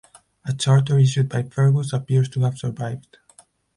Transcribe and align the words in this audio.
A 0.45 0.51
charter 0.53 0.97
issued 0.97 1.29
by 1.29 1.43
Fergus 1.43 1.93
appears 1.93 2.27
to 2.29 2.41
have 2.41 2.57
survived. 2.57 3.19